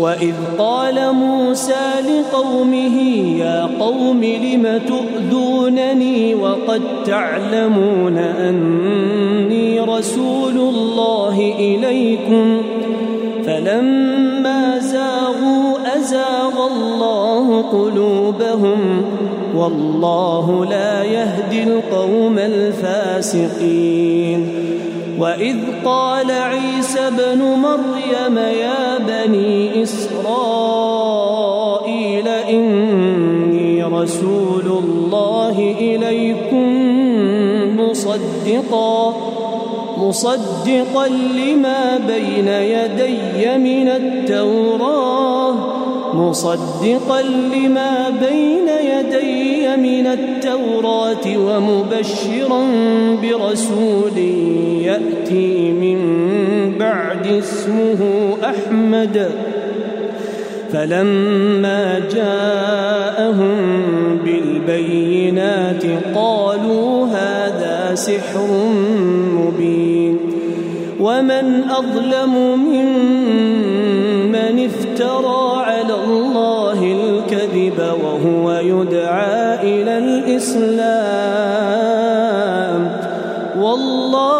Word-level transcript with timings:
وإذ 0.00 0.34
قال 0.58 1.12
موسى 1.12 1.90
لقومه 2.08 3.00
يا 3.40 3.68
قوم 3.80 4.24
لم 4.24 4.80
تؤذونني 4.88 6.34
وقد 6.34 6.80
تعلمون 7.06 8.18
أني 8.18 9.80
رسول 9.80 10.56
الله 10.56 11.52
إليكم 11.58 12.62
فلما 13.44 14.78
زاغوا 14.78 15.96
أزاغ 15.96 16.66
الله 16.72 17.62
قلوبهم 17.62 19.04
والله 19.56 20.64
لا 20.64 21.04
يهدي 21.04 21.62
القوم 21.62 22.38
الفاسقين 22.38 24.48
وإذ 25.18 25.56
قال 25.84 26.30
عيسى 26.30 27.00
ابن 27.00 27.38
مريم 27.44 28.38
يا 28.60 28.69
مصدقا 38.10 39.16
مصدقا 40.00 41.08
لما 41.08 41.98
بين 42.08 42.48
يدي 42.48 43.58
من 43.58 43.88
التوراة 43.88 45.54
مصدقا 46.14 47.22
لما 47.22 48.10
بين 48.28 48.68
يدي 48.68 49.68
من 49.76 50.06
التوراة 50.06 51.26
ومبشرا 51.46 52.62
برسول 53.22 54.18
يأتي 54.84 55.70
من 55.70 55.98
بعد 56.78 57.26
اسمه 57.26 58.08
أحمد 58.44 59.30
فلما 60.72 61.98
جاءهم 62.14 63.58
بالبينات 64.24 65.82
قالوا 66.14 66.99
سحر 67.94 68.46
مبين 69.36 70.18
ومن 71.00 71.62
أظلم 71.70 72.34
ممن 72.64 74.60
افترى 74.64 75.64
على 75.64 75.94
الله 76.04 76.82
الكذب 76.92 77.96
وهو 78.04 78.50
يدعى 78.58 79.54
إلى 79.62 79.98
الإسلام 79.98 82.96
والله 83.58 84.39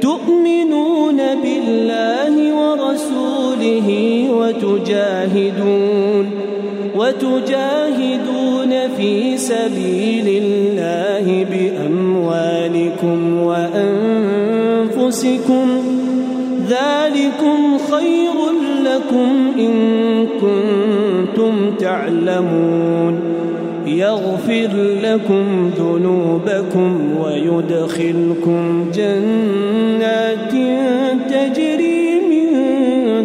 تؤمنون 0.00 1.16
بالله 1.42 2.52
ورسوله 2.54 3.88
وتجاهدون 4.30 6.26
وتجاهدون 6.96 8.88
في 8.96 9.36
سبيل 9.38 10.42
الله 10.42 11.44
بأموالكم 11.50 13.42
وأنفسكم 13.42 15.66
ذلكم 16.68 17.78
خير 17.78 18.34
لكم 18.84 19.52
إن 19.60 19.72
كنتم 20.40 21.54
تعلمون 21.78 23.36
يغفر 23.86 24.70
لكم 25.02 25.70
ذنوبكم 25.78 27.16
ويدخلكم 27.24 28.90
جنات 28.94 30.52
تجري 31.30 32.06
من 32.30 32.48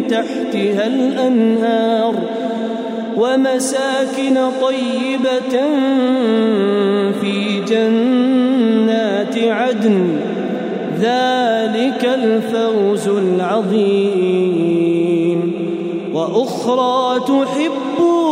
تحتها 0.08 0.86
الأنهار 0.86 2.14
ومساكن 3.16 4.34
طيبة 4.62 5.54
في 7.20 7.60
جنات 7.68 9.36
عدن 9.38 10.04
ذلك 11.00 12.04
الفوز 12.14 13.08
العظيم 13.08 15.52
وأخرى 16.14 17.18
تحبون 17.20 18.31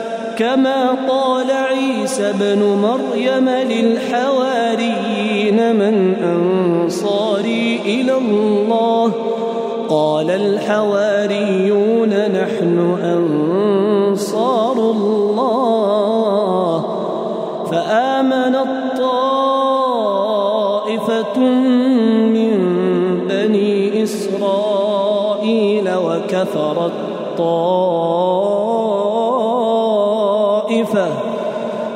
كما 0.41 0.95
قال 1.09 1.47
عيسى 1.51 2.29
ابن 2.29 2.63
مريم 2.65 3.49
للحواريين 3.49 5.75
من 5.75 6.15
انصاري 6.33 7.79
الى 7.85 8.17
الله 8.17 9.11
قال 9.89 10.31
الحواريون 10.31 12.09
نحن 12.09 12.97
انصار 13.03 14.73
الله 14.73 16.85
فامن 17.71 18.55
الطائفه 18.55 21.39
من 22.33 22.51
بني 23.29 24.03
اسرائيل 24.03 25.91
وكفر 25.95 26.85
الطائفه 26.85 28.60